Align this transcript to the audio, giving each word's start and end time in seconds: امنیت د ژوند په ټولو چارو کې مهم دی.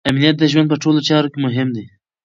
امنیت 0.09 0.35
د 0.39 0.43
ژوند 0.51 0.67
په 0.69 0.77
ټولو 0.83 0.99
چارو 1.07 1.31
کې 1.33 1.39
مهم 1.45 1.67
دی. 1.75 1.85